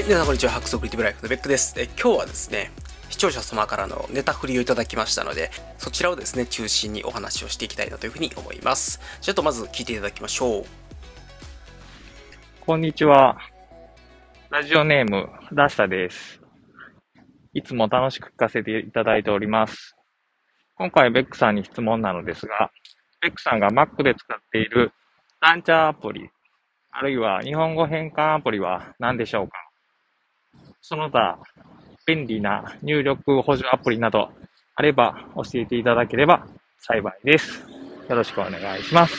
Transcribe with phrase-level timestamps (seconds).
[0.00, 0.52] はい、皆さんこんにちは。
[0.52, 1.78] ハクソクリティブライフのベックです。
[1.78, 2.70] え今日はですね、
[3.10, 8.98] 視聴者様からのネタ振りをいただきましたので、そちらをですね、中心にお話をしていきたいなというふうに思います。
[9.20, 10.64] ちょっとまず聞いていただきましょう。
[12.60, 13.36] こんにちは。
[14.48, 16.40] ラジオネーム、ラスタです。
[17.52, 19.96] いつも楽しく聞かせていただいております。
[20.76, 22.70] 今回、ベックさんに質問なのですが、
[23.20, 24.92] ベックさんが Mac で使っている
[25.42, 26.30] ランチャーアプリ、
[26.90, 29.58] あるいは日本語変換アプリは何でしょうか？
[30.82, 31.38] その他、
[32.06, 34.30] 便利な入力補助アプリなど
[34.74, 36.46] あれば教えていただければ
[36.78, 37.64] 幸いです。
[38.08, 39.14] よろしくお願いします。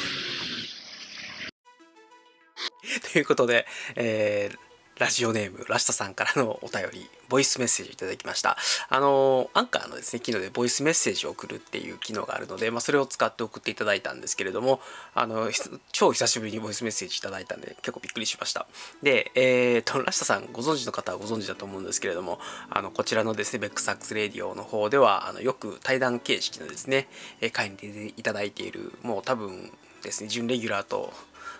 [3.13, 3.65] ということで、
[3.95, 4.70] えー
[5.01, 8.55] ラジオネームラシタさんからのお便りボイスメッセージをいただきました。
[8.87, 14.79] あのアンカーのですね機能でボイスメッセージを送るっていう機能があるので、まあ、それを使って送っていただいたんですけれども
[15.15, 15.49] あの
[15.91, 18.67] 超久しぶりにボイスメッセージいただいたんで結構びっくりしました。
[19.01, 27.07] でえー、とラシタさんご存知の方はご存知だと思うんですけれどもあのこちらのですねベックサックスレディオの方ではあのよく対談形式のですね
[27.53, 29.71] 会に出ていただいているもう多分
[30.03, 31.11] ですね準レギュラーと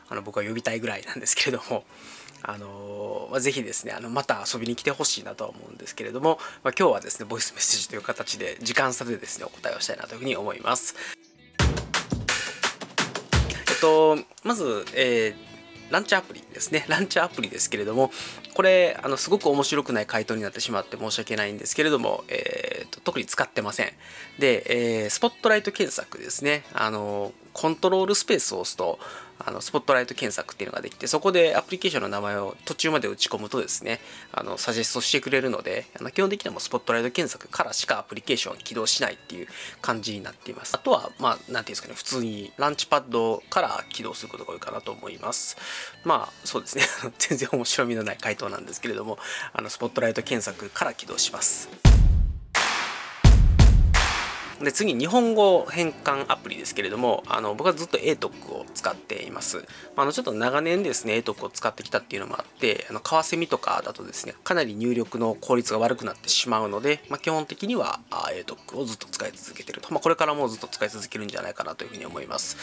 [0.10, 1.86] あの僕は呼びたいぐらいなんですけれども
[2.44, 10.96] あのまあ、ぜひですねあのまた遊びに来てほしいなとは思うんですけれども、まあ、今日はですねボイスメッセージという形で時間差でですねお答えをしたいなというふうに思います。
[13.70, 15.52] えっとまず、えー
[15.92, 16.86] ランチアプリですね。
[16.88, 18.12] ランチアプリですけれども、
[18.54, 23.92] これ、あのすごく面白くない回答になってしまって申し訳ないんですけれども、えーと特に使ってません。
[24.40, 26.64] で、えースポットライト検索ですね。
[26.74, 29.00] あの、コントロールスペースを押すと、
[29.44, 34.00] あのスポットライト検索っていうのができて、そこでアプリケーションの名前を途中まで打ち込むとですね、
[34.32, 39.48] あのサジェストしてくれるので、あの基本的にはもうスポットライト検索からしかアプリケーションは起動しないっていう
[39.82, 40.76] 感じになっています。
[40.76, 45.58] あとは、まあ、なんていうんですかね、普通にランチパッドから起動することが多いかなと思います。
[46.04, 46.84] まあ、そうですね。
[47.18, 49.18] 全然面白みのない回答なんですけれども、
[49.54, 51.70] あのスポットライト検索から起動します。
[54.64, 59.66] で次日本語変換アプリですけれどもあの僕はずっと ATOC を使っています。
[59.96, 72.58] あのちょっと長年ですね ATOC を使ってきたっていうのもあってあのカワセミとかだとですねかなり入力の効率が悪くなってしまうので、まあ、基本的には ATOC をずっと使い続けてると、まあ、これからもずっと使い続けるんじゃないかなというふうに思います。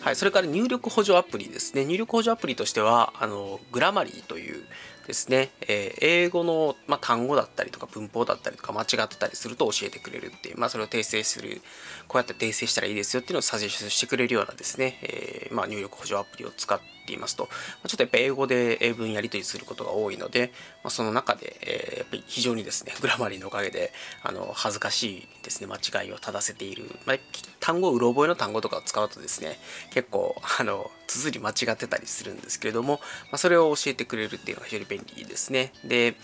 [0.00, 1.84] はいそれから入力補助アプリですね。
[1.84, 4.64] 入力補助アプリとしてはあのグラマリーという
[5.06, 11.60] ですね、えー英語の、まあ、単語だったりとか文法だったりとか間違ってたりすると教えてくれるっていう、まあ、それを訂正する
[12.08, 17.48] こうやって訂正したらいいですよっていうのをサジェスしてくれるようなですね、えーまあ、入力補助アプリを使って言いますと、
[17.86, 20.52] ちょっとやっぱ英語で英文やり取りすることが多いので、
[20.82, 23.92] まあ、その中で、えーやっぱり非常にですねグラマリーのおかげで
[24.22, 27.16] あの恥ずかしいですね間違いを正せている、まあ、
[27.60, 29.58] 単語うろ覚えの単語とかを使うとですね
[29.92, 35.72] 結構あの綴り間違ってたりするんですけれども、まあ、それを教えてくれるっていうのが非常に便利ですね。
[35.84, 36.16] で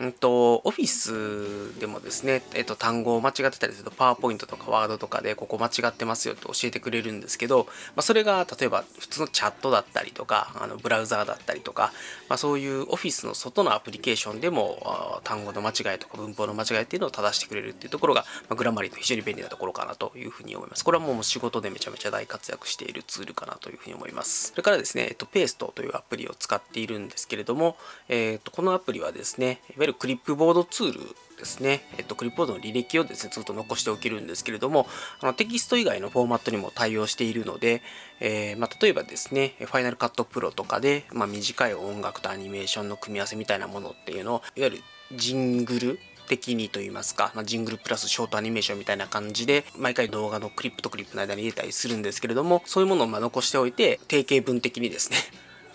[0.00, 7.66] うんと、オフィスでもですね、えっと、単語を間違ってたりすると、パワーポイントとかワードとかで、ここ間違ってますよって教えてくれるんですけど、
[7.96, 11.92] まあ、それが例えば普通のチャットだったりとか、あのブラウザーだったりとか、
[12.28, 20.84] まあ、そういうオフィスの外のアプリケーションでも、単語の間違いとか文法の間違いっていうのを正してくれるっていうところが、まあ、グラマリーの非常に便利なところかなというふうに思います。
[20.84, 24.50] これはもう仕事でめちゃめちゃ大活躍しているツールかなというふうに思います。
[24.50, 27.76] それからですね、えっと、ペーストというアプリを使っているんですけれども、
[28.08, 31.00] えっと、このアプリはですね、るクリップボードツール
[31.36, 34.86] ですね、えっと、クリップボードの履歴をですね、ずっと残しておけるんですけれども、
[35.20, 37.82] あのテキスト以外のフォーマットにも対応しているので、
[38.20, 44.82] えーまあ、例えばですね、ファイナルカットプロとかで、まあ、短い音楽とアニメーションの組み合わせみたいなものっていうのを、いわゆる
[45.16, 55.16] ジングル的にと言いますか、まあ、ジングルプラスショートアニメーションみたいな感じで毎回動画のクリップとクリップの間に入れたりするんですけれどもそういうものをま残しておいて定型文的にですね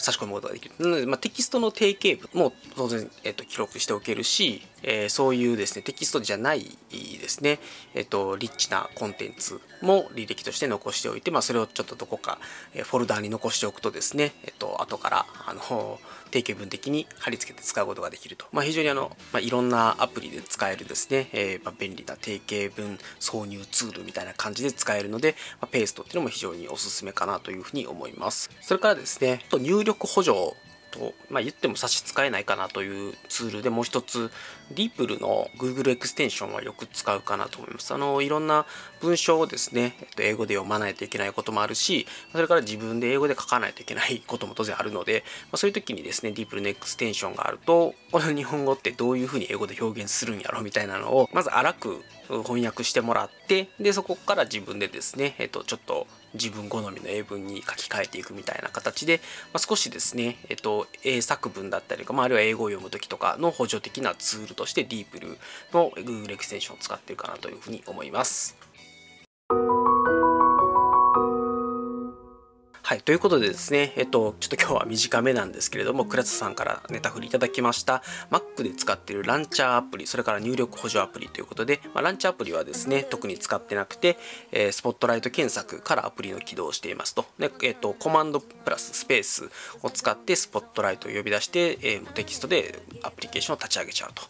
[0.03, 0.75] 差し込むことができる。
[0.79, 7.59] なので、まあ、テキストの定型文も当然、えっと記録しておけるし、えーそういうですね、テキストじゃないですね、
[7.94, 12.39] えっとリッチなコンテンツも履歴として残しておいて、まあ、それをちょっとどこか、
[12.74, 16.00] えフォルダーに残しておくとですね、えっと後から、あの、
[16.31, 18.47] 定型文的に貼り付けて使うことができると。
[18.51, 28.50] まあ、非常にあの、まあ、いろんなアプリで使えるですね、えーまあ、便利な定型文挿入ツールみたいな感じで使えるので、まあ、ペーストっていうのも非常におすすめかなというふうに思います。
[28.62, 30.56] それからですね、と入力補助
[30.94, 34.31] と、まあ、言っても差し支えないかなというツールでもう一つ
[34.72, 37.94] ディープルの Google エクステンションはよく使うかなと思います。
[37.94, 38.66] あの、いろんな
[39.01, 59.19] 文章をですね、えっと、英語で読まないといけないこともあるし、それから自分で英語で書かないといけないことも当然あるので、まあ、そういう時にですね、 DeepL のエクステンションがあると、この日本語ってどういうふうに英語で表現するんやろみたいなのを、まず荒く翻訳してもらって、で、そこから自分でですね、えっと、ちょっと自分好みの英文に書き換えていくみたいな形で、
[59.54, 65.38] まあ、少しですね、えっと、英作文だったりとか、まあ、あるいは英語を読む時とかの補助的なツールとしてディープル
[65.74, 68.56] の Google エクステンションを使ってるかなというふうに思います。
[72.94, 84.19] はい、ということでですね、えっと、ちょっと今日は短めなんですけれども、クラスさんからネタ振りいただきました、Mac で使っているランチャーアプリ、それから入力補助アプリということで、まあ、ランチャーアプリはですね、特に使ってなくて、
[84.51, 87.25] えー、スポットライト検索からアプリの起動をしていますと。
[87.40, 89.50] で、えっと、コマンドプラススペース
[89.81, 94.22] を使ってスポットライトを呼び出して、えー、テキストでアプリケーションを立ち上げちゃうと。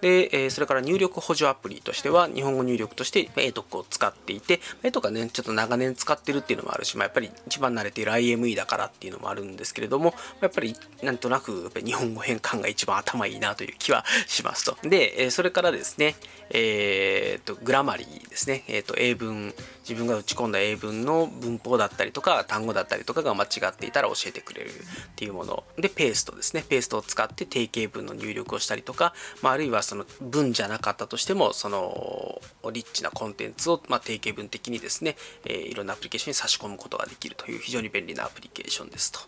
[0.00, 14.76] で、えー、それから入力補助アプリとしては、日本語入力として ATOC を使っていて、ATOC がね、ちょっと長年使ってるっていうのもあるし、まあ、やっぱり一番慣れている IME だからっていうのもあるんですけれども、やっぱりなんとなくやっぱ日本語変換が一番頭いいなという気はしますと。
[14.82, 16.16] で、それからですね、
[16.50, 19.54] えー、と、 Grammarly ですね、えー、と、英文、
[19.88, 24.72] 自分が打ち込んだ英文の文法だったりとか、単語だったりとかが間違っていたら教えてくれるっ
[25.16, 25.64] ていうもの。
[25.78, 32.40] で、ペーストですね、ペーストを使って定型文の入力をしたりとか、まあ、あるいはその文じゃなかったとしても、その、
[32.70, 39.20] リッチなコンテンツを、まあ、定型文的にですね、えー、いろんなアプリケーションに差し込むことができるという非常に便利なアプリケーションですと。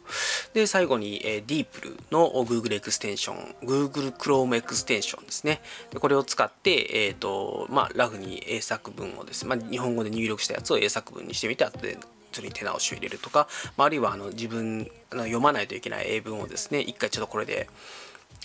[0.52, 5.62] で、最後に、えー、DeepL の Google エクステンション、Google Chrome エクステンションですね。
[5.90, 11.98] でこれを使って、え、ー、と、まあ、ラフに英作文をですね、まあ、日本語で入力してたやつを英作文にしてみて、後で
[12.32, 17.68] それに手直しを入れるとか、まあ、あるいはあの自分の読まないといけない英文をですね、一回ちょっとこれで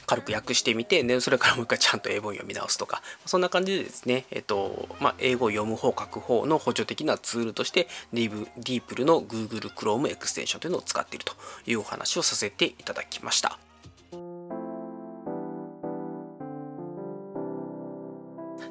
[0.06, 11.34] 軽く訳してみて、で、それからもう一回ちゃんと英文を読み直すとか、そんな感じでですね、えっと、まあ、英語を読む方、書く方の補助的なツールとして、ディーディープルの Google Chrome エクステンションというのを使っていると
[11.66, 13.58] いうお話をさせていただきました。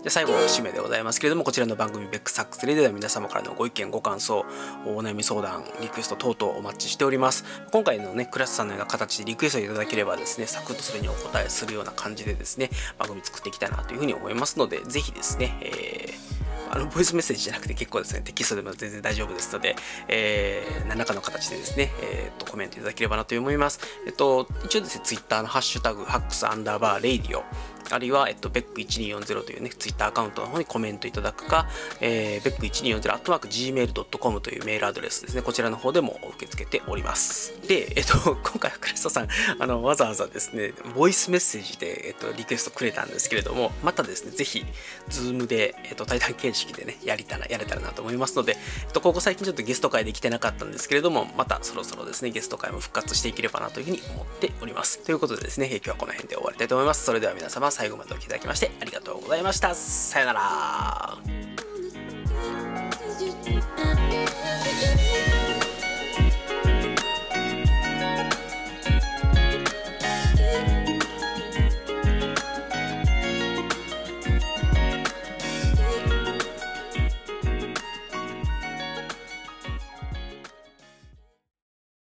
[0.04, 4.44] で最後の締めでございますけれどもこちらの番組ベックサックスレでは皆様からのご意見ご感想
[4.84, 7.42] お悩み相談リクエスト等々お待ちしております
[7.72, 12.68] 今回のねクラスさんのような形でリクエストいただければですねサクッとそれにお答えするような感じでですね
[12.98, 16.34] 番組作っていきたいなというふうに思いますのでぜひですね、えー
[16.74, 19.76] あの、ボイスメッセージじゃなくて結構ですね、テキストでも全然大丈夫ですので、
[20.08, 23.78] えー、何らかの形でですね、えー、と、コメントいただければなと思います。
[24.06, 27.44] えっと、一応ですね、ツイッターのハッシュタグ、ハックスアンダーバーレイディオ、
[27.90, 31.66] あるいは、えっと、beck1240 というね、ツイッターアカウントの方にコメントいただくか、
[32.00, 37.54] えー、beck1240 アットマーク gmail.com というメールアドレスですね、こちらの方でも受け付けております。
[37.66, 39.28] で、えっと、 今回はクリストさん、
[39.58, 44.64] あの、わざわざですね、ボイスメッセージで、えっと、リクエストくれたんですけれども、またですね、ぜひ、
[45.08, 48.56] Zoom で、えっと、対談形式でね、やりたら、やれたらなと思いますので、
[48.86, 54.98] えっと、ここ最近ちょっとゲスト回できてなかったんですけれども、またそろそろですね、ゲスト回も復活していければなというふうに思っております。
[55.00, 57.04] ということでですね、今日はこの辺で終わりたいと思います。
[57.04, 59.74] それでは皆様、最後までお聴きいただきましてありがとうございました。
[59.74, 61.53] さよなら。